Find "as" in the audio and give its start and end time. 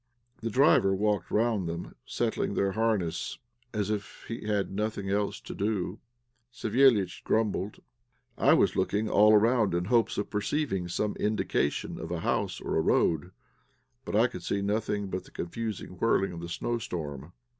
3.71-3.91